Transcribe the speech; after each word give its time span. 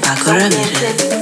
Paco 0.00 0.32
Ramirez. 0.32 1.17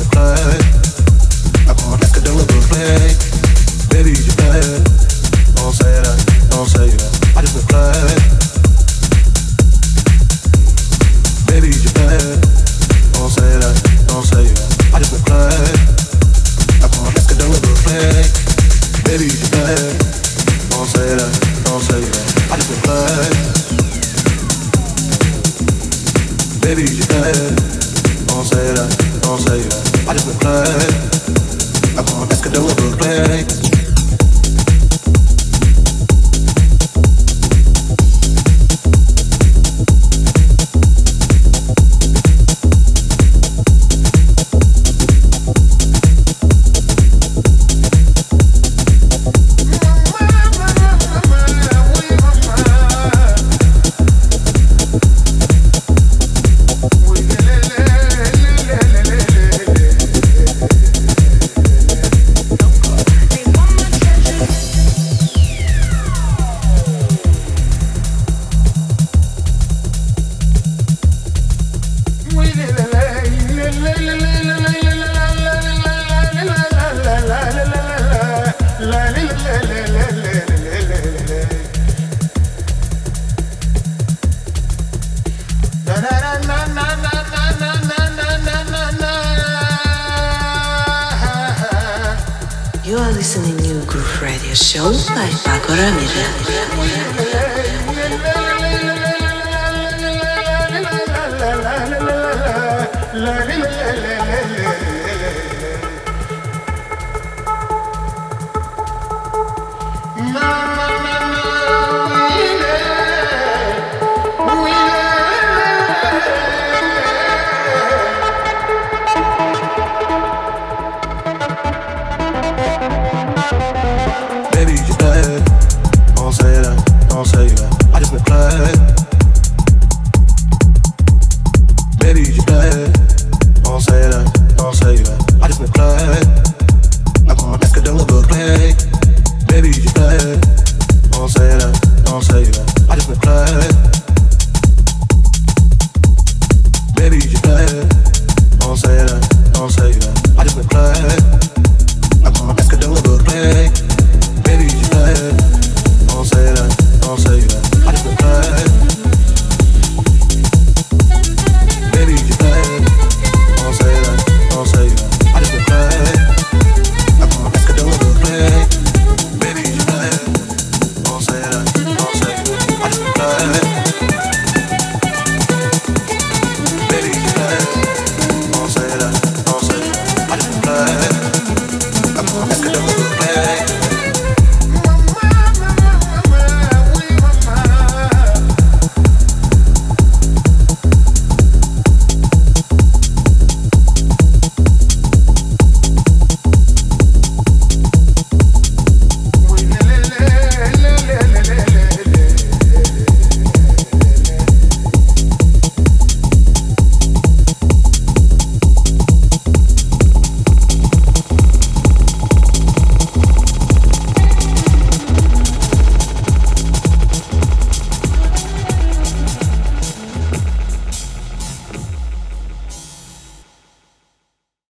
Listening 0.00 0.52
to 0.52 0.59